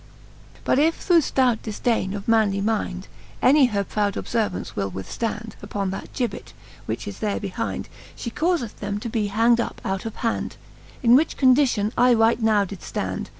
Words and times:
XXXII. 0.53 0.61
But 0.65 0.79
if 0.79 0.95
through 0.95 1.21
ftout 1.21 1.59
difdaine 1.59 2.15
of 2.15 2.27
manly 2.27 2.59
mind, 2.59 3.07
Any 3.39 3.67
her 3.67 3.83
proud 3.83 4.15
obfervance 4.15 4.75
will 4.75 4.89
withfland, 4.89 5.53
Uppon 5.61 5.91
that 5.91 6.11
gibbet, 6.13 6.53
which 6.87 7.07
is 7.07 7.19
there 7.19 7.39
behind. 7.39 7.87
She 8.15 8.31
caufeth 8.31 8.77
them 8.79 8.95
be 8.97 9.27
hang'd 9.27 9.61
up 9.61 9.79
out 9.85 10.05
of 10.07 10.15
hand; 10.25 10.55
In 11.03 11.13
which 11.15 11.37
condition 11.37 11.93
I 11.95 12.15
right 12.15 12.41
now 12.41 12.65
did 12.65 12.79
fland. 12.79 13.27